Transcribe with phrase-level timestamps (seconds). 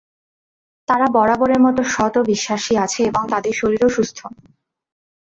[0.87, 4.19] তারা বরাবরের মত সৎ ও বিশ্বাসী আছে এবং তাদের শরীরও সুস্থ।